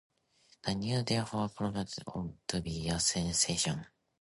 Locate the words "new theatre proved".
0.73-2.07